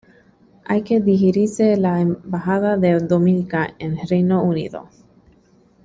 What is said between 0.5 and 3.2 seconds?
Hay que dirigirse a la Embajada de